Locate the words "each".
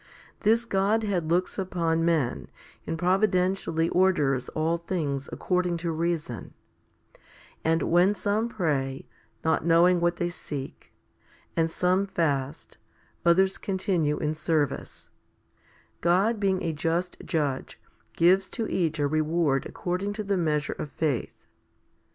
18.67-18.97